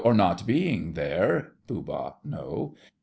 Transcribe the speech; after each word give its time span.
Or 0.03 0.15
not 0.15 0.47
being 0.47 0.93
there—— 0.93 1.51
POOH. 1.67 2.15
No! 2.23 2.73